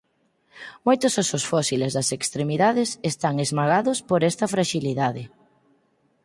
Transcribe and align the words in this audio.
Moitos 0.87 1.13
ósos 1.23 1.43
fósiles 1.51 1.91
das 1.97 2.09
extremidades 2.17 2.89
están 3.11 3.35
esmagados 3.45 3.97
por 4.09 4.19
esta 4.31 4.45
fraxilidade. 4.53 5.23